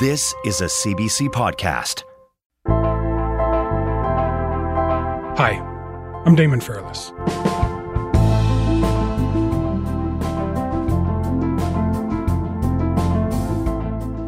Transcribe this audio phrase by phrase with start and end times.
[0.00, 2.04] This is a CBC podcast.
[5.36, 5.58] Hi,
[6.24, 7.10] I'm Damon Fairless.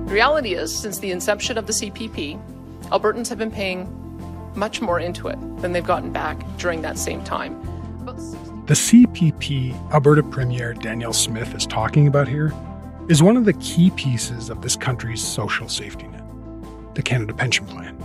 [0.02, 2.38] The reality is, since the inception of the CPP,
[2.90, 3.88] Albertans have been paying
[4.54, 7.58] much more into it than they've gotten back during that same time.
[8.66, 12.52] The CPP Alberta Premier Danielle Smith is talking about here
[13.08, 16.24] is one of the key pieces of this country's social safety net,
[16.94, 17.96] the Canada Pension Plan.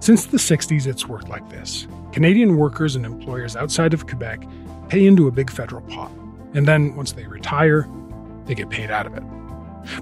[0.00, 4.42] Since the 60s, it's worked like this Canadian workers and employers outside of Quebec
[4.88, 6.10] pay into a big federal pot,
[6.54, 7.86] and then once they retire,
[8.46, 9.22] they get paid out of it.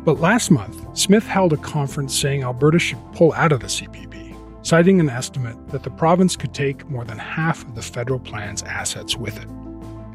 [0.04, 4.36] But last month, Smith held a conference saying Alberta should pull out of the CPP,
[4.64, 8.62] citing an estimate that the province could take more than half of the federal plan's
[8.62, 9.48] assets with it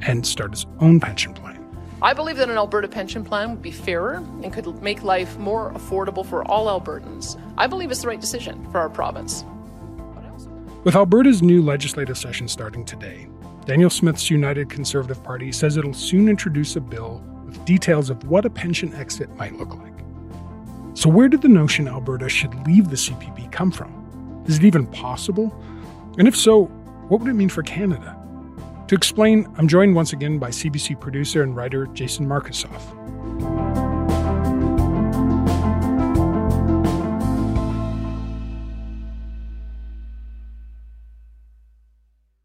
[0.08, 1.49] and start its own pension plan.
[2.02, 5.72] I believe that an Alberta pension plan would be fairer and could make life more
[5.74, 7.40] affordable for all Albertans.
[7.58, 9.44] I believe it's the right decision for our province.
[10.86, 13.28] With Alberta's new legislative session starting today,
[13.66, 18.46] Danielle Smith's United Conservative Party says it'll soon introduce a bill with details of what
[18.46, 19.94] a pension exit might look like.
[20.94, 24.44] So, where did the notion Alberta should leave the CPP come from?
[24.48, 25.54] Is it even possible?
[26.18, 26.64] And if so,
[27.10, 28.19] what would it mean for Canada?
[28.90, 32.82] To explain, I'm joined once again by CBC producer and writer Jason Markusoff.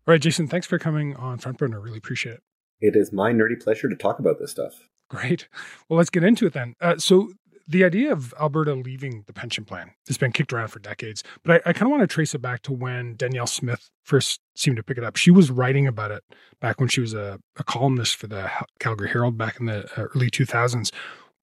[0.06, 1.80] All right, Jason, thanks for coming on Front Burner.
[1.80, 2.42] Really appreciate it.
[2.82, 4.74] It is my nerdy pleasure to talk about this stuff.
[5.08, 5.48] Great.
[5.88, 6.74] Well, let's get into it then.
[6.78, 7.30] Uh, so,
[7.66, 11.62] the idea of Alberta leaving the pension plan has been kicked around for decades, but
[11.66, 14.76] I, I kind of want to trace it back to when Danielle Smith first seemed
[14.76, 15.16] to pick it up.
[15.16, 16.22] She was writing about it
[16.60, 20.08] back when she was a, a columnist for the Calgary Herald back in the uh,
[20.14, 20.92] early 2000s.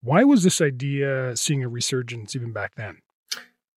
[0.04, 3.00] Why was this idea seeing a resurgence even back then?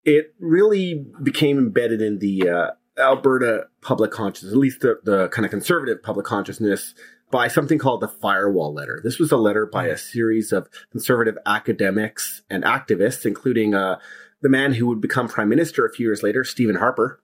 [0.04, 5.44] It really became embedded in the uh, Alberta public consciousness, at least the, the kind
[5.44, 6.94] of conservative public consciousness
[7.30, 9.00] by something called the Firewall Letter.
[9.02, 13.98] This was a letter by a series of conservative academics and activists, including uh,
[14.42, 17.20] the man who would become prime minister a few years later, Stephen Harper.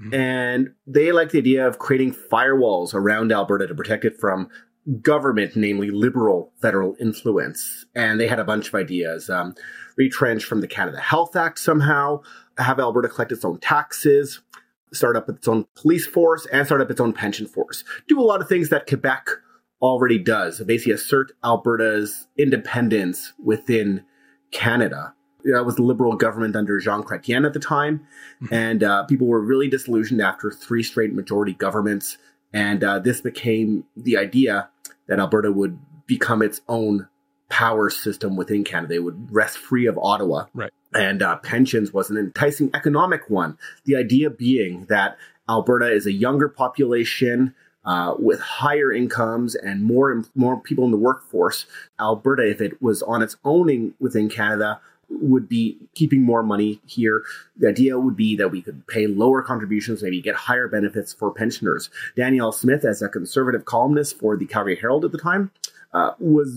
[0.00, 0.14] Mm-hmm.
[0.14, 4.48] And they liked the idea of creating firewalls around Alberta to protect it from
[5.00, 7.86] government, namely liberal federal influence.
[7.94, 9.30] And they had a bunch of ideas.
[9.30, 9.54] Um,
[9.96, 12.20] retrench from the Canada Health Act somehow,
[12.58, 14.40] have Alberta collect its own taxes,
[14.92, 17.84] start up its own police force, and start up its own pension force.
[18.08, 19.28] Do a lot of things that Quebec
[19.84, 20.60] already does.
[20.60, 24.04] Basically, assert Alberta's independence within
[24.50, 25.14] Canada.
[25.44, 28.06] That was the Liberal government under Jean Chrétien at the time,
[28.42, 28.54] mm-hmm.
[28.54, 32.16] and uh, people were really disillusioned after three straight majority governments.
[32.54, 34.70] And uh, this became the idea
[35.06, 37.08] that Alberta would become its own
[37.50, 38.94] power system within Canada.
[38.94, 40.46] It would rest free of Ottawa.
[40.54, 40.72] Right.
[40.94, 43.58] And uh, pensions was an enticing economic one.
[43.84, 45.18] The idea being that
[45.48, 50.96] Alberta is a younger population uh, with higher incomes and more more people in the
[50.96, 51.66] workforce,
[52.00, 56.80] Alberta, if it was on its own in, within Canada, would be keeping more money
[56.86, 57.22] here.
[57.56, 61.30] The idea would be that we could pay lower contributions, maybe get higher benefits for
[61.30, 61.90] pensioners.
[62.16, 65.50] Danielle Smith, as a conservative columnist for the Calgary Herald at the time,
[65.94, 66.50] uh, was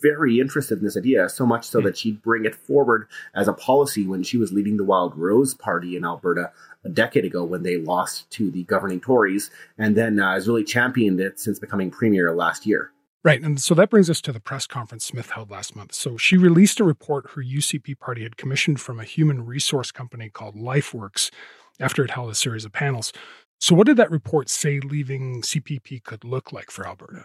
[0.00, 3.52] very interested in this idea, so much so that she'd bring it forward as a
[3.52, 6.52] policy when she was leading the Wildrose Party in Alberta
[6.84, 10.62] a decade ago when they lost to the governing Tories, and then uh, has really
[10.62, 12.92] championed it since becoming premier last year.
[13.26, 13.42] Right.
[13.42, 15.92] And so that brings us to the press conference Smith held last month.
[15.92, 20.30] So she released a report her UCP party had commissioned from a human resource company
[20.30, 21.32] called LifeWorks
[21.80, 23.12] after it held a series of panels.
[23.58, 27.24] So, what did that report say leaving CPP could look like for Alberta?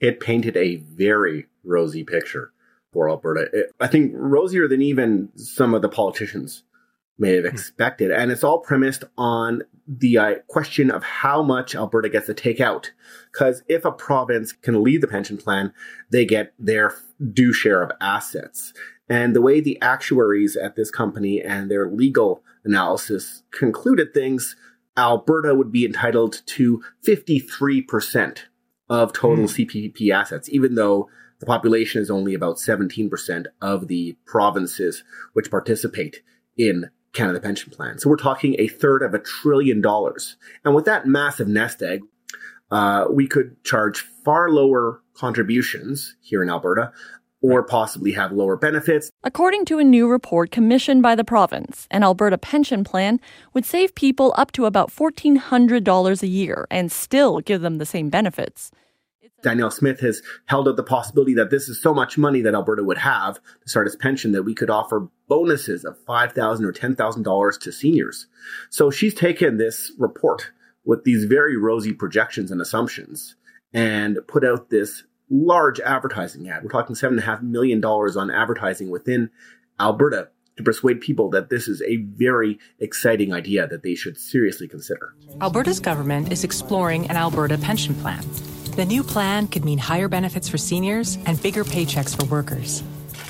[0.00, 2.54] It painted a very rosy picture
[2.94, 3.50] for Alberta.
[3.52, 6.62] It, I think rosier than even some of the politicians
[7.22, 7.50] may have hmm.
[7.50, 8.10] expected.
[8.10, 12.60] And it's all premised on the uh, question of how much Alberta gets to take
[12.60, 12.92] out.
[13.32, 15.72] Because if a province can lead the pension plan,
[16.10, 16.94] they get their
[17.32, 18.74] due share of assets.
[19.08, 24.56] And the way the actuaries at this company and their legal analysis concluded things,
[24.96, 28.38] Alberta would be entitled to 53%
[28.88, 29.92] of total mm.
[29.94, 31.08] CPP assets, even though
[31.40, 35.02] the population is only about 17% of the provinces
[35.32, 36.22] which participate
[36.56, 37.98] in Canada Pension Plan.
[37.98, 40.36] So we're talking a third of a trillion dollars.
[40.64, 42.02] And with that massive nest egg,
[42.70, 46.92] uh, we could charge far lower contributions here in Alberta
[47.42, 49.10] or possibly have lower benefits.
[49.24, 53.20] According to a new report commissioned by the province, an Alberta pension plan
[53.52, 58.08] would save people up to about $1,400 a year and still give them the same
[58.08, 58.70] benefits.
[59.42, 62.84] Danielle Smith has held out the possibility that this is so much money that Alberta
[62.84, 67.60] would have to start its pension that we could offer bonuses of $5,000 or $10,000
[67.60, 68.26] to seniors.
[68.70, 70.52] So she's taken this report
[70.84, 73.36] with these very rosy projections and assumptions
[73.72, 76.62] and put out this large advertising ad.
[76.62, 79.30] We're talking $7.5 million on advertising within
[79.80, 84.68] Alberta to persuade people that this is a very exciting idea that they should seriously
[84.68, 85.14] consider.
[85.40, 88.22] Alberta's government is exploring an Alberta pension plan.
[88.72, 92.82] The new plan could mean higher benefits for seniors and bigger paychecks for workers.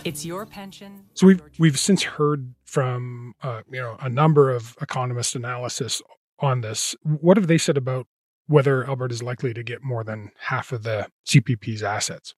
[0.04, 1.04] It's your pension.
[1.14, 6.00] So we've we've since heard from uh, you know a number of economist analysis
[6.38, 6.94] on this.
[7.02, 8.06] What have they said about
[8.46, 12.34] whether Alberta is likely to get more than half of the CPP's assets.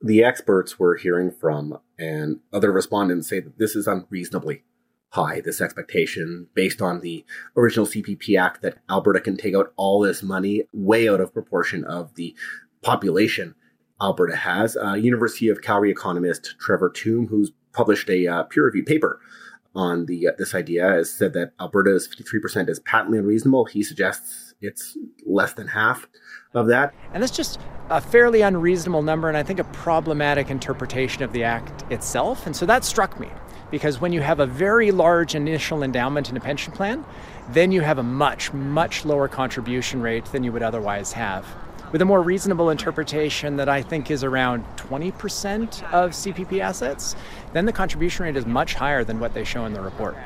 [0.00, 4.62] The experts we're hearing from and other respondents say that this is unreasonably
[5.14, 7.24] high, this expectation based on the
[7.56, 11.84] original CPP Act that Alberta can take out all this money way out of proportion
[11.84, 12.34] of the
[12.82, 13.54] population
[14.02, 14.76] Alberta has.
[14.76, 19.20] Uh, University of Calgary economist Trevor Tombe, who's published a uh, peer reviewed paper
[19.74, 23.66] on the uh, this idea, has said that Alberta's 53% is patently unreasonable.
[23.66, 26.08] He suggests it's less than half
[26.54, 26.92] of that.
[27.12, 31.44] And that's just a fairly unreasonable number, and I think a problematic interpretation of the
[31.44, 32.46] Act itself.
[32.46, 33.28] And so that struck me
[33.74, 37.04] because when you have a very large initial endowment in a pension plan,
[37.48, 41.44] then you have a much, much lower contribution rate than you would otherwise have.
[41.90, 47.16] With a more reasonable interpretation that I think is around 20% of CPP assets,
[47.52, 50.16] then the contribution rate is much higher than what they show in the report.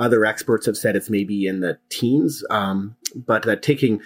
[0.00, 4.00] Other experts have said it's maybe in the teens, um, but that taking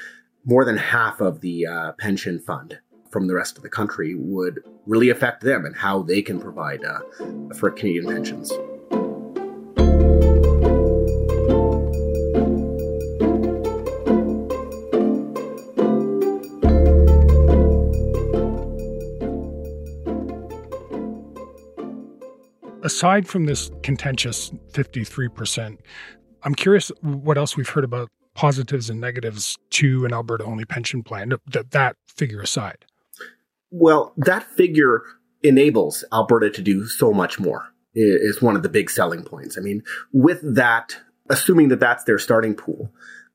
[0.44, 4.62] more than half of the uh, pension fund from the rest of the country would
[4.86, 7.00] really affect them and how they can provide uh,
[7.56, 8.52] for Canadian pensions.
[22.90, 25.78] aside from this contentious 53%,
[26.42, 31.02] I'm curious what else we've heard about positives and negatives to an Alberta only pension
[31.02, 32.84] plan, that, that figure aside.
[33.70, 35.02] Well, that figure
[35.42, 39.56] enables Alberta to do so much more, is one of the big selling points.
[39.56, 39.82] I mean,
[40.12, 40.96] with that,
[41.28, 42.92] assuming that that's their starting pool,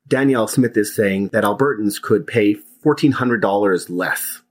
[0.07, 2.55] Danielle Smith is saying that Albertans could pay
[2.85, 4.41] $1,400 less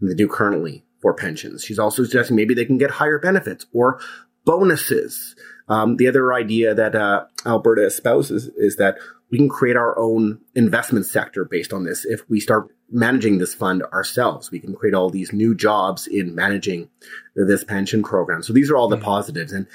[0.00, 1.62] than they do currently for pensions.
[1.62, 4.00] She's also suggesting maybe they can get higher benefits or
[4.44, 5.36] bonuses.
[5.68, 8.96] Um, the other idea that uh, Alberta espouses is that
[9.30, 12.04] we can create our own investment sector based on this.
[12.04, 16.34] If we start managing this fund ourselves, we can create all these new jobs in
[16.34, 16.88] managing
[17.34, 18.42] this pension program.
[18.42, 19.04] So these are all the mm-hmm.
[19.04, 19.66] positives, and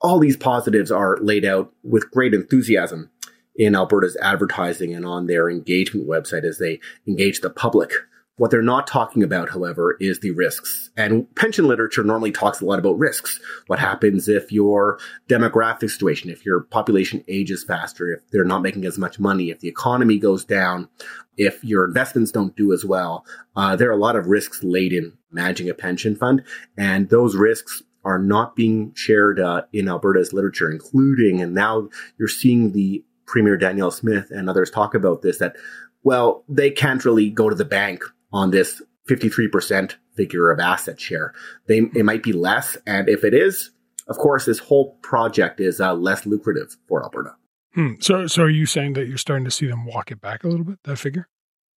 [0.00, 3.10] all these positives are laid out with great enthusiasm
[3.56, 7.92] in Alberta's advertising and on their engagement website as they engage the public
[8.40, 10.88] what they're not talking about, however, is the risks.
[10.96, 13.38] And pension literature normally talks a lot about risks.
[13.66, 14.98] What happens if your
[15.28, 19.60] demographic situation, if your population ages faster, if they're not making as much money, if
[19.60, 20.88] the economy goes down,
[21.36, 23.26] if your investments don't do as well.
[23.56, 26.42] Uh, there are a lot of risks laid in managing a pension fund.
[26.78, 32.26] And those risks are not being shared uh, in Alberta's literature, including, and now you're
[32.26, 35.56] seeing the Premier Danielle Smith and others talk about this, that,
[36.02, 41.34] well, they can't really go to the bank on this 53% figure of asset share.
[41.66, 42.76] They, it might be less.
[42.86, 43.70] And if it is,
[44.08, 47.34] of course, this whole project is uh, less lucrative for Alberta.
[47.74, 47.94] Hmm.
[48.00, 50.48] So, so are you saying that you're starting to see them walk it back a
[50.48, 51.28] little bit, that figure?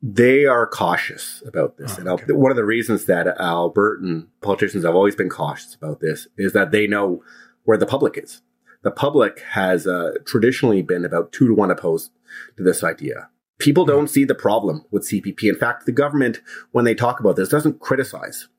[0.01, 1.97] They are cautious about this.
[1.97, 2.25] Oh, okay.
[2.27, 6.51] And one of the reasons that Albertan politicians have always been cautious about this is
[6.53, 7.23] that they know
[7.63, 8.41] where the public is.
[8.81, 12.11] The public has uh, traditionally been about two to one opposed
[12.57, 13.29] to this idea
[13.63, 15.43] people don't see the problem with CPP.
[15.43, 16.41] In fact, the government,
[16.71, 18.49] when they talk about this, doesn't criticize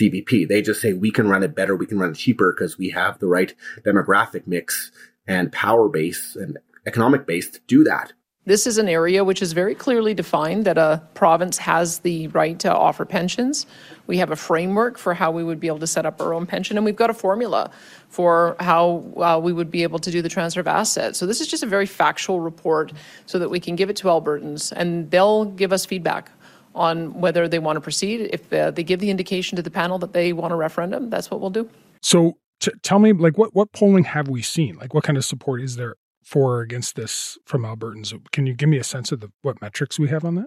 [0.00, 0.48] CPP.
[0.48, 2.88] They just say we can run it better, we can run it cheaper because we
[2.88, 3.54] have the right
[3.84, 4.90] demographic mix
[5.26, 8.14] and power base and economic base to do that.
[8.46, 12.58] This is an area which is very clearly defined that a province has the right
[12.58, 13.64] to offer pensions.
[14.06, 16.44] We have a framework for how we would be able to set up our own
[16.44, 17.70] pension, and we've got a formula
[18.10, 21.18] for how uh, we would be able to do the transfer of assets.
[21.18, 22.92] So this is just a very factual report
[23.24, 26.30] so that we can give it to Albertans, and they'll give us feedback
[26.74, 28.28] on whether they want to proceed.
[28.30, 31.30] If uh, they give the indication to the panel that they want a referendum, that's
[31.30, 31.70] what we'll do.
[32.02, 34.76] So t- tell me, like, what what polling have we seen?
[34.76, 38.12] Like, what kind of support is there for or against this from Albertans?
[38.32, 40.46] Can you give me a sense of the, what metrics we have on that?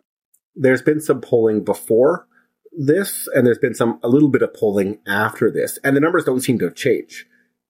[0.56, 2.28] There's been some polling before
[2.78, 6.26] this, and there's been some a little bit of polling after this, and the numbers
[6.26, 7.26] don't seem to have changed.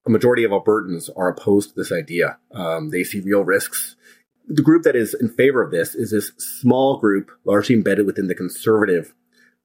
[0.05, 2.37] A majority of Albertans are opposed to this idea.
[2.51, 3.95] Um, they see real risks.
[4.47, 8.27] The group that is in favor of this is this small group, largely embedded within
[8.27, 9.13] the Conservative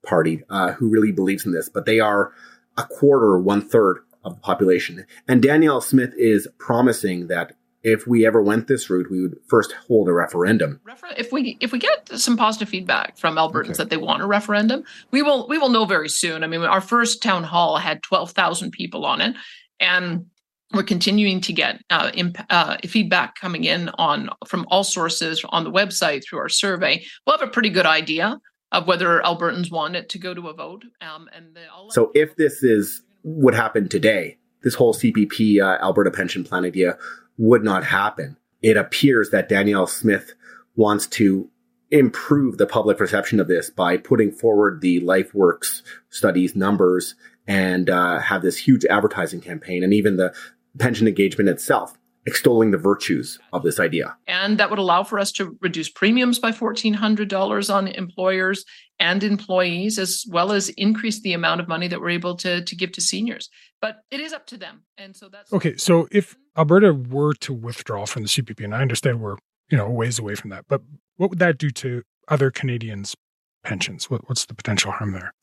[0.05, 1.69] Party, uh, who really believes in this.
[1.69, 2.33] But they are
[2.77, 5.07] a quarter, one third of the population.
[5.29, 7.53] And Danielle Smith is promising that
[7.85, 10.81] if we ever went this route, we would first hold a referendum.
[11.17, 13.73] If we if we get some positive feedback from Albertans okay.
[13.75, 16.45] that they want a referendum, we will we will know very soon.
[16.45, 19.37] I mean, our first town hall had twelve thousand people on it,
[19.81, 20.27] and
[20.73, 25.65] we're continuing to get uh, imp- uh, feedback coming in on from all sources on
[25.65, 27.05] the website through our survey.
[27.27, 30.55] We'll have a pretty good idea of whether Albertans want it to go to a
[30.55, 30.85] vote.
[31.01, 31.59] Um, and
[31.91, 36.97] so, if this is what happened today, this whole CPP uh, Alberta pension plan idea
[37.39, 38.37] would not happen.
[38.63, 40.35] It appears that Danielle Smith
[40.77, 41.51] wants to
[41.91, 47.15] improve the public perception of this by putting forward the LifeWorks studies numbers
[47.47, 50.35] and uh, have this huge advertising campaign and even the
[50.79, 54.17] pension engagement itself extolling the virtues of this idea.
[54.27, 58.65] And that would allow for us to reduce premiums by $1,400 on employers
[59.03, 62.77] and employees, as well as increase the amount of money that we're able to, to
[62.77, 63.51] give to seniors.
[63.81, 64.85] But it is up to them.
[64.97, 65.77] And so that's okay.
[65.77, 69.91] So if Alberta were to withdraw from the CPP, and I understand we're, you know,
[69.91, 70.83] ways away from that, but
[71.17, 73.17] what would that do to other Canadians'
[73.65, 74.09] pensions?
[74.09, 75.35] What, what's the potential harm there?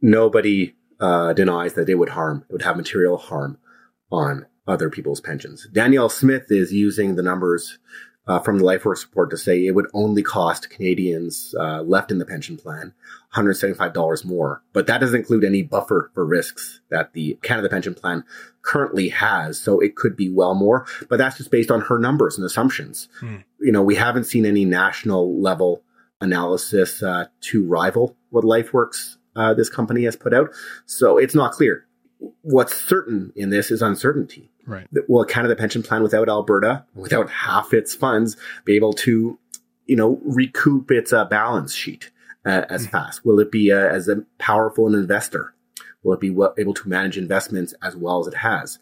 [0.00, 3.58] Nobody uh, denies that it would harm, it would have material harm
[4.12, 5.66] on other people's pensions.
[5.72, 7.78] Danielle Smith is using the numbers
[8.26, 12.18] uh, from the LifeWorks report to say it would only cost Canadians uh, left in
[12.18, 12.92] the pension plan
[13.34, 14.62] $175 more.
[14.72, 18.24] But that doesn't include any buffer for risks that the Canada Pension Plan
[18.62, 19.60] currently has.
[19.60, 23.08] So it could be well more, but that's just based on her numbers and assumptions.
[23.20, 23.36] Hmm.
[23.60, 25.82] You know, we haven't seen any national level
[26.20, 30.50] analysis uh, to rival what LifeWorks, uh, this company has put out.
[30.86, 31.85] So it's not clear.
[32.42, 34.50] What's certain in this is uncertainty.
[34.66, 34.86] Right.
[35.08, 39.38] Will Canada Pension Plan without Alberta, without half its funds, be able to,
[39.86, 42.10] you know, recoup its uh, balance sheet
[42.44, 42.92] uh, as mm-hmm.
[42.92, 43.24] fast?
[43.24, 45.54] Will it be uh, as a powerful an investor?
[46.02, 48.78] Will it be able to manage investments as well as it has?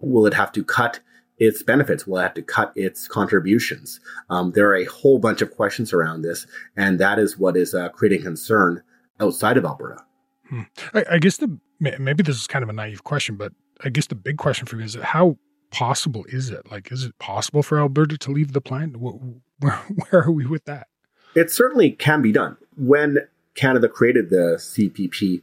[0.00, 1.00] Will it have to cut
[1.38, 2.06] its benefits?
[2.06, 4.00] Will it have to cut its contributions?
[4.30, 6.46] Um, there are a whole bunch of questions around this,
[6.76, 8.82] and that is what is uh, creating concern
[9.20, 10.04] outside of Alberta.
[10.48, 10.62] Hmm.
[10.94, 13.52] I, I guess the maybe this is kind of a naive question, but
[13.84, 15.36] I guess the big question for me is how
[15.70, 16.70] possible is it?
[16.70, 18.94] Like, is it possible for Alberta to leave the plan?
[19.58, 20.88] Where, where are we with that?
[21.34, 22.56] It certainly can be done.
[22.76, 23.18] When
[23.54, 25.42] Canada created the CPP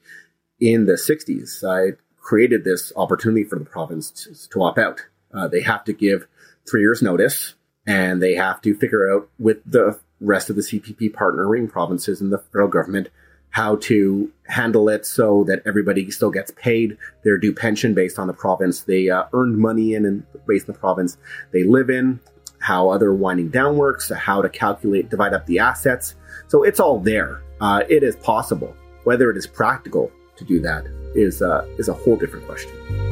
[0.60, 5.06] in the 60s, I created this opportunity for the province to, to opt out.
[5.34, 6.28] Uh, they have to give
[6.70, 7.56] three years' notice
[7.88, 12.32] and they have to figure out with the rest of the CPP partnering provinces and
[12.32, 13.10] the federal government
[13.52, 18.28] how to handle it so that everybody still gets paid their due pension based on
[18.28, 21.18] the province they uh, earned money in and based on the province
[21.52, 22.20] they live in,
[22.60, 26.16] how other winding down works, how to calculate, divide up the assets.
[26.48, 27.42] So it's all there.
[27.62, 28.76] Uh, it is possible.
[29.04, 33.09] Whether it is practical to do that is uh, is a whole different question.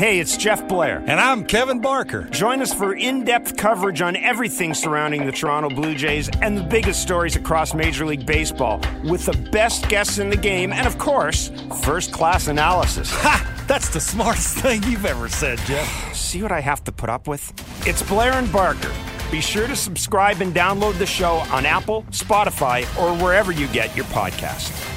[0.00, 1.04] Hey, it's Jeff Blair.
[1.06, 2.22] And I'm Kevin Barker.
[2.30, 6.62] Join us for in depth coverage on everything surrounding the Toronto Blue Jays and the
[6.62, 10.96] biggest stories across Major League Baseball with the best guests in the game and, of
[10.96, 11.50] course,
[11.82, 13.10] first class analysis.
[13.20, 13.64] Ha!
[13.66, 16.14] That's the smartest thing you've ever said, Jeff.
[16.14, 17.52] See what I have to put up with?
[17.86, 18.94] It's Blair and Barker.
[19.30, 23.94] Be sure to subscribe and download the show on Apple, Spotify, or wherever you get
[23.94, 24.89] your podcasts.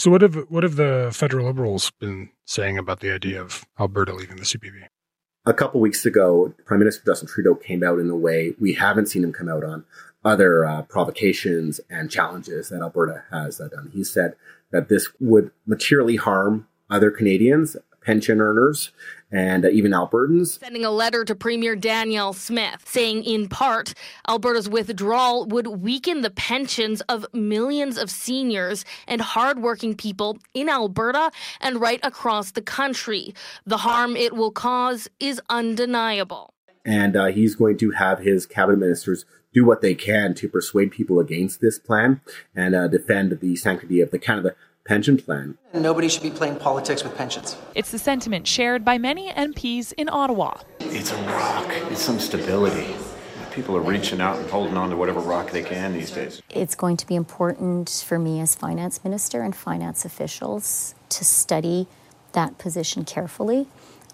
[0.00, 4.14] So what have what have the federal liberals been saying about the idea of Alberta
[4.14, 4.86] leaving the CPP?
[5.44, 9.08] A couple weeks ago, Prime Minister Justin Trudeau came out in a way we haven't
[9.08, 9.84] seen him come out on
[10.24, 13.90] other uh, provocations and challenges that Alberta has uh, done.
[13.92, 14.36] He said
[14.72, 18.92] that this would materially harm other Canadians pension earners
[19.32, 20.58] and uh, even Albertans.
[20.58, 23.94] Sending a letter to Premier Danielle Smith saying, in part,
[24.28, 31.30] Alberta's withdrawal would weaken the pensions of millions of seniors and hardworking people in Alberta
[31.60, 33.34] and right across the country.
[33.66, 36.54] The harm it will cause is undeniable.
[36.84, 40.92] And uh, he's going to have his cabinet ministers do what they can to persuade
[40.92, 42.20] people against this plan
[42.54, 45.58] and uh, defend the sanctity of the Canada pension plan.
[45.74, 47.56] Nobody should be playing politics with pensions.
[47.74, 50.54] It's the sentiment shared by many MPs in Ottawa.
[50.80, 52.94] It's a rock, it's some stability.
[53.52, 56.40] People are reaching out and holding on to whatever rock they can these days.
[56.50, 61.88] It's going to be important for me as finance minister and finance officials to study
[62.32, 63.66] that position carefully.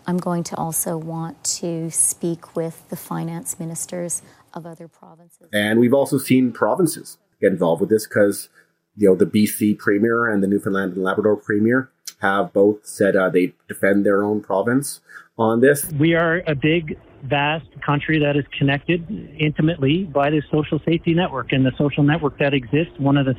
[0.06, 4.23] I'm going to also want to speak with the finance ministers
[4.54, 5.49] of other provinces.
[5.52, 8.49] And we've also seen provinces get involved with this because,
[8.97, 13.29] you know, the BC Premier and the Newfoundland and Labrador Premier have both said uh,
[13.29, 15.00] they defend their own province
[15.38, 15.91] on this.
[15.99, 19.07] We are a big, vast country that is connected
[19.38, 21.53] intimately by this social safety network.
[21.53, 23.35] And the social network that exists, one of the,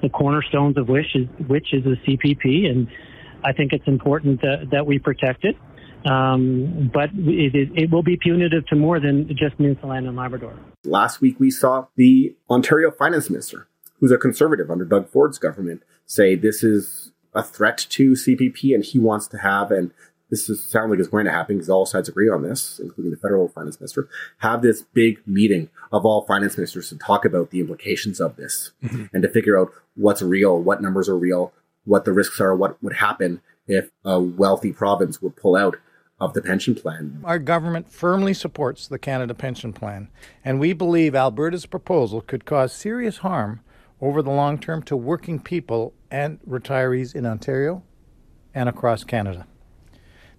[0.00, 2.70] the cornerstones of which is, which is the CPP.
[2.70, 2.88] And
[3.44, 5.56] I think it's important that, that we protect it.
[6.04, 10.58] Um, but it, it, it, will be punitive to more than just Newfoundland and Labrador.
[10.84, 13.68] Last week, we saw the Ontario finance minister,
[14.02, 18.84] who's a conservative under Doug Ford's government, say this is a threat to CPP and
[18.84, 19.92] he wants to have, and
[20.28, 23.12] this is, sounds like it's going to happen because all sides agree on this, including
[23.12, 27.50] the federal finance minister, have this big meeting of all finance ministers to talk about
[27.50, 29.04] the implications of this mm-hmm.
[29.12, 31.52] and to figure out what's real, what numbers are real,
[31.84, 35.76] what the risks are, what would happen if a wealthy province would pull out
[36.18, 37.20] of the pension plan.
[37.22, 40.08] Our government firmly supports the Canada Pension Plan,
[40.44, 43.60] and we believe Alberta's proposal could cause serious harm
[44.02, 47.82] over the long term to working people and retirees in Ontario
[48.52, 49.46] and across Canada.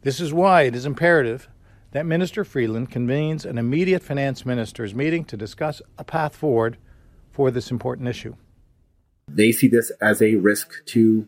[0.01, 1.48] This is why it is imperative
[1.91, 6.77] that Minister Freeland convenes an immediate finance ministers meeting to discuss a path forward
[7.32, 8.36] for this important issue.
[9.27, 11.27] They see this as a risk to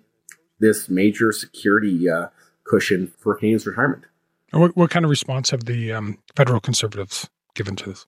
[0.59, 2.27] this major security uh,
[2.65, 4.03] cushion for Canadians' retirement.
[4.51, 8.05] What, what kind of response have the um, federal conservatives given to this?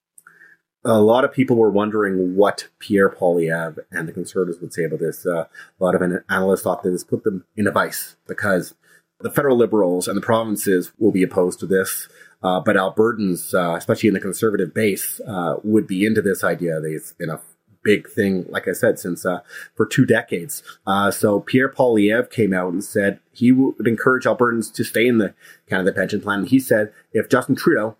[0.84, 5.00] A lot of people were wondering what Pierre Poilievre and the conservatives would say about
[5.00, 5.26] this.
[5.26, 5.46] Uh,
[5.80, 8.74] a lot of analysts thought that this put them in a vice because
[9.20, 12.08] the federal liberals and the provinces will be opposed to this.
[12.42, 16.80] Uh, but Albertans, uh, especially in the conservative base, uh, would be into this idea.
[16.80, 17.40] They've been a
[17.82, 19.40] big thing, like I said, since uh,
[19.74, 20.62] for two decades.
[20.86, 25.18] Uh, so Pierre Poilievre came out and said he would encourage Albertans to stay in
[25.18, 25.34] the
[25.68, 26.40] Canada pension plan.
[26.40, 27.96] And He said if Justin Trudeau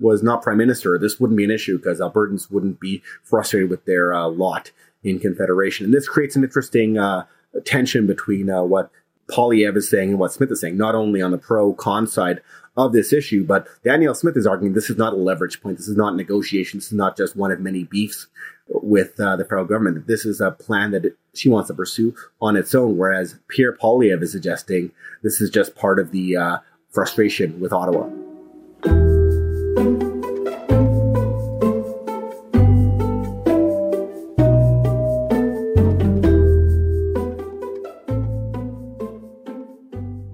[0.00, 3.84] was not prime minister, this wouldn't be an issue because Albertans wouldn't be frustrated with
[3.84, 5.84] their uh, lot in Confederation.
[5.84, 7.26] And this creates an interesting uh,
[7.64, 8.90] tension between uh, what
[9.30, 12.40] Poilievre is saying and what Smith is saying, not only on the pro con side
[12.76, 13.44] of this issue.
[13.44, 15.76] But Danielle Smith is arguing this is not a leverage point.
[15.78, 16.78] This is not negotiation.
[16.78, 18.26] This is not just one of many beefs
[18.68, 20.06] with uh, the federal government.
[20.06, 22.96] This is a plan that she wants to pursue on its own.
[22.96, 24.90] Whereas Pierre Poilievre is suggesting
[25.22, 26.58] this is just part of the uh,
[26.90, 28.08] frustration with Ottawa.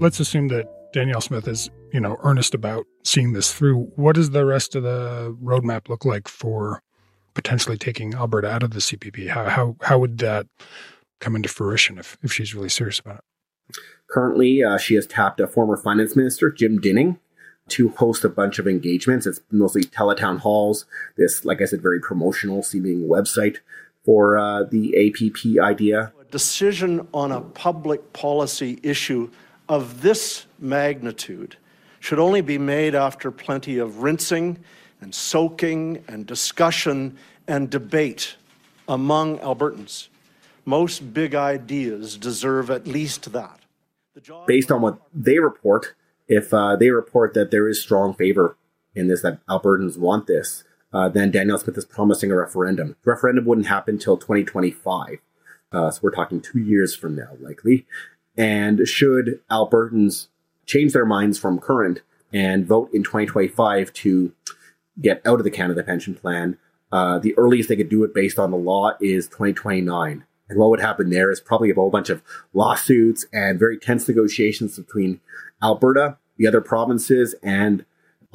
[0.01, 3.93] Let's assume that Danielle Smith is, you know, earnest about seeing this through.
[3.97, 6.83] What does the rest of the roadmap look like for
[7.35, 9.29] potentially taking Alberta out of the CPP?
[9.29, 10.47] How how how would that
[11.21, 13.77] come into fruition if if she's really serious about it?
[14.11, 17.19] Currently, uh, she has tapped a former finance minister, Jim Dinning,
[17.69, 19.27] to host a bunch of engagements.
[19.27, 20.87] It's mostly teletown halls.
[21.19, 23.59] This, like I said, very promotional seeming website
[24.07, 26.15] for uh, the APP idea.
[26.19, 29.31] A decision on a public policy issue
[29.71, 31.57] of this magnitude
[32.01, 34.59] should only be made after plenty of rinsing
[35.01, 38.35] and soaking and discussion and debate
[38.89, 40.09] among Albertans.
[40.65, 43.61] Most big ideas deserve at least that.
[44.45, 45.95] Based on what they report,
[46.27, 48.57] if uh, they report that there is strong favor
[48.97, 52.97] in this, that Albertans want this, uh, then Danielle Smith is promising a referendum.
[53.05, 55.19] The referendum wouldn't happen until 2025.
[55.73, 57.87] Uh, so we're talking two years from now, likely.
[58.37, 60.29] And should Albertans
[60.67, 62.01] change their minds from current
[62.33, 64.33] and vote in 2025 to
[65.01, 66.59] get out of the Canada Pension Plan,
[66.93, 70.25] uh, the earliest they could do it based on the law is 2029.
[70.49, 74.09] And what would happen there is probably a whole bunch of lawsuits and very tense
[74.09, 75.21] negotiations between
[75.63, 77.85] Alberta, the other provinces, and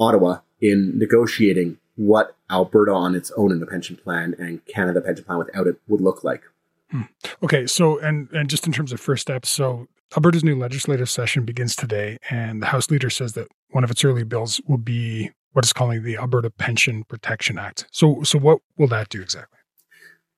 [0.00, 5.24] Ottawa in negotiating what Alberta on its own in the pension plan and Canada pension
[5.24, 6.44] plan without it would look like.
[6.90, 7.02] Hmm.
[7.42, 11.44] Okay, so and and just in terms of first steps, so Alberta's new legislative session
[11.44, 15.30] begins today, and the House leader says that one of its early bills will be
[15.52, 17.86] what is calling the Alberta Pension Protection Act.
[17.90, 19.58] So, so what will that do exactly?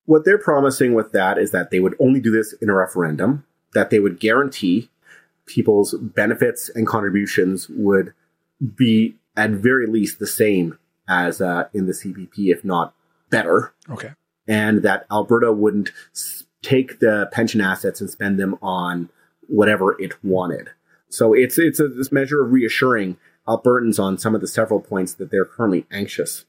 [0.05, 3.45] What they're promising with that is that they would only do this in a referendum,
[3.75, 4.91] that they would guarantee
[5.45, 8.15] people's benefits and contributions would
[8.77, 12.95] be at very least the same as uh, in the CPP, if not
[13.29, 13.75] better.
[13.91, 14.13] Okay.
[14.47, 15.91] And that Alberta wouldn't
[16.69, 19.09] take the pension assets and spend them on
[19.47, 20.69] whatever it wanted.
[21.09, 25.15] So it's it's a, this measure of reassuring Albertans on some of the several points
[25.15, 26.45] that they're currently anxious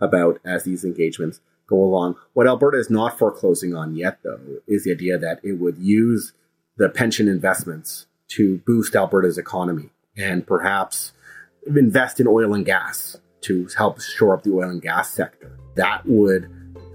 [0.00, 2.16] about as these engagements go along.
[2.32, 6.32] What Alberta is not foreclosing on yet, though, is the idea that it would use
[6.76, 11.12] the pension investments to boost Alberta's economy and perhaps
[11.64, 15.56] invest in oil and gas to help shore up the oil and gas sector.
[15.76, 16.50] That would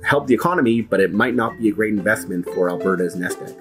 [0.06, 3.56] help the economy, but it might not be a great investment for Alberta's nest egg.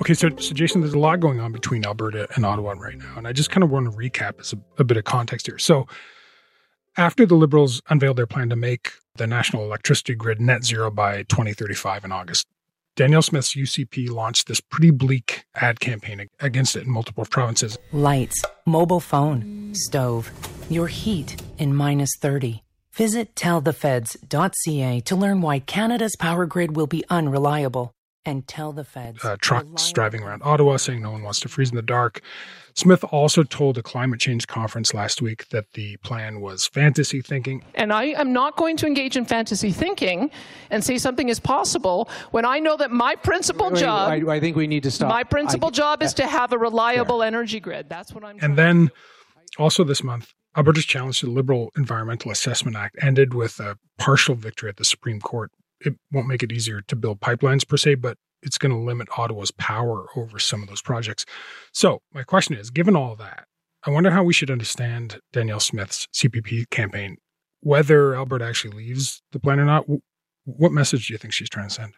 [0.00, 3.14] Okay, so, so Jason, there's a lot going on between Alberta and Ottawa right now.
[3.16, 5.58] And I just kind of want to recap as a, a bit of context here.
[5.58, 5.86] So,
[6.96, 11.22] after the Liberals unveiled their plan to make the national electricity grid net zero by
[11.22, 12.48] 2035 in August,
[12.94, 17.78] Danielle Smith's UCP launched this pretty bleak ad campaign against it in multiple provinces.
[17.90, 20.30] Lights, mobile phone, stove,
[20.68, 22.62] your heat in minus 30.
[22.92, 27.94] Visit tellthefeds.ca to learn why Canada's power grid will be unreliable.
[28.24, 29.24] And tell the feds.
[29.24, 32.20] Uh, trucks driving around Ottawa saying no one wants to freeze in the dark.
[32.74, 37.64] Smith also told a climate change conference last week that the plan was fantasy thinking.
[37.74, 40.30] And I am not going to engage in fantasy thinking
[40.70, 44.08] and say something is possible when I know that my principal Wait, job.
[44.08, 45.08] I, I think we need to stop.
[45.08, 47.88] My principal I- job is to have a reliable energy grid.
[47.88, 48.38] That's what I'm.
[48.40, 48.90] And then
[49.58, 54.34] also this month, Alberta's challenge to the Liberal Environmental Assessment Act ended with a partial
[54.34, 55.50] victory at the Supreme Court.
[55.84, 59.08] It won't make it easier to build pipelines per se, but it's going to limit
[59.16, 61.24] Ottawa's power over some of those projects.
[61.72, 63.46] So, my question is given all that,
[63.84, 67.16] I wonder how we should understand Danielle Smith's CPP campaign,
[67.60, 69.86] whether Alberta actually leaves the plan or not.
[70.44, 71.94] What message do you think she's trying to send?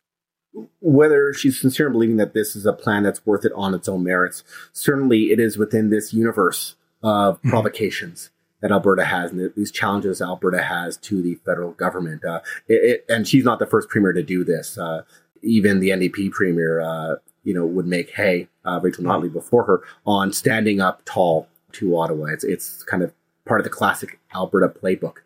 [0.81, 3.88] whether she's sincere in believing that this is a plan that's worth it on its
[3.88, 7.51] own merits, certainly it is within this universe of mm-hmm.
[7.51, 8.31] provocations
[8.64, 12.24] that Alberta has and these challenges Alberta has to the federal government.
[12.24, 14.79] Uh, it, it, and she's not the first premier to do this.
[14.79, 15.03] Uh,
[15.42, 19.83] even the NDP premier, uh, you know, would make hay, uh, Rachel Notley before her,
[20.07, 22.29] on standing up tall to Ottawa.
[22.29, 23.12] It's, it's kind of
[23.44, 25.16] part of the classic Alberta playbook.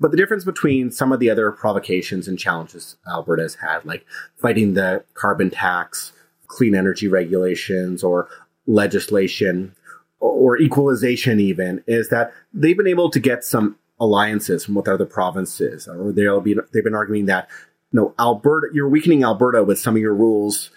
[0.00, 4.04] But the difference between some of the other provocations and challenges Alberta has had, like
[4.42, 6.10] fighting the carbon tax,
[6.48, 8.28] clean energy regulations, or
[8.66, 9.76] legislation,
[10.20, 15.06] or equalization even, is that they've been able to get some alliances from with other
[15.06, 17.48] provinces, or they'll be they've been arguing that
[17.92, 20.70] no, Alberta, you're weakening Alberta with some of your rules.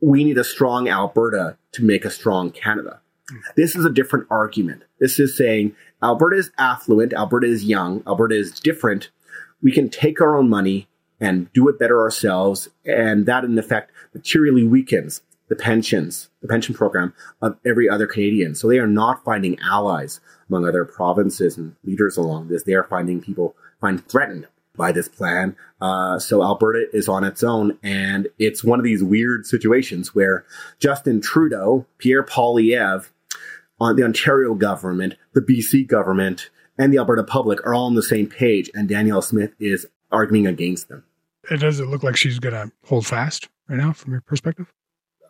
[0.00, 3.00] We need a strong Alberta to make a strong Canada.
[3.56, 4.82] This is a different argument.
[5.00, 9.10] This is saying Alberta is affluent, Alberta is young, Alberta is different.
[9.62, 10.88] We can take our own money
[11.20, 12.68] and do it better ourselves.
[12.84, 18.54] And that, in effect, materially weakens the pensions, pension program of every other Canadian.
[18.54, 22.62] So they are not finding allies among other provinces and leaders along this.
[22.62, 25.56] They are finding people find threatened by this plan.
[25.80, 30.44] Uh, so Alberta is on its own, and it's one of these weird situations where
[30.78, 33.08] Justin Trudeau, Pierre Poilievre,
[33.78, 38.02] on the Ontario government, the BC government, and the Alberta public are all on the
[38.02, 41.04] same page, and Danielle Smith is arguing against them.
[41.50, 44.72] It does it look like she's going to hold fast right now, from your perspective?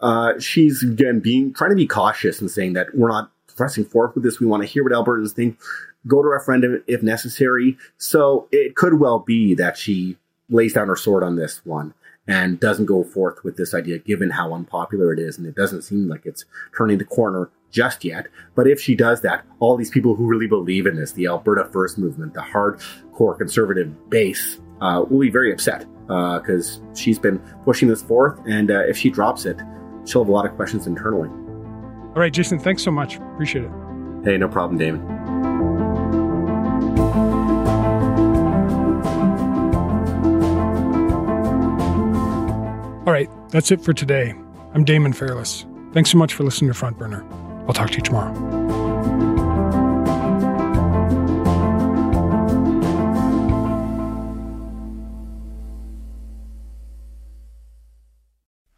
[0.01, 4.15] Uh, she's again being trying to be cautious and saying that we're not pressing forth
[4.15, 4.39] with this.
[4.39, 5.59] We want to hear what Albertans think.
[6.07, 7.77] Go to referendum if necessary.
[7.99, 10.17] So it could well be that she
[10.49, 11.95] lays down her sword on this one
[12.29, 15.83] and doesn't go forth with this idea, given how unpopular it is, and it doesn't
[15.83, 16.45] seem like it's
[16.77, 18.27] turning the corner just yet.
[18.55, 21.69] But if she does that, all these people who really believe in this, the Alberta
[21.73, 27.39] First movement, the hardcore conservative base, uh, will be very upset because uh, she's been
[27.65, 29.59] pushing this forth, and uh, if she drops it,
[30.07, 31.29] she'll have a lot of questions internally.
[31.29, 33.17] All right, Jason, thanks so much.
[33.17, 33.71] Appreciate it.
[34.25, 35.03] Hey, no problem, Damon.
[43.07, 44.35] All right, that's it for today.
[44.75, 45.65] I'm Damon Fairless.
[45.93, 47.25] Thanks so much for listening to Front Burner.
[47.69, 48.66] I'll talk to you tomorrow.